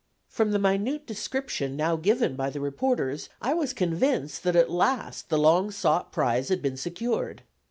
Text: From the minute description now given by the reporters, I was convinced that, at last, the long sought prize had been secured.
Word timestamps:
From 0.27 0.49
the 0.49 0.57
minute 0.57 1.05
description 1.05 1.75
now 1.77 1.95
given 1.95 2.35
by 2.35 2.49
the 2.49 2.59
reporters, 2.59 3.29
I 3.39 3.53
was 3.53 3.71
convinced 3.71 4.41
that, 4.45 4.55
at 4.55 4.71
last, 4.71 5.29
the 5.29 5.37
long 5.37 5.69
sought 5.69 6.11
prize 6.11 6.49
had 6.49 6.63
been 6.63 6.75
secured. 6.75 7.43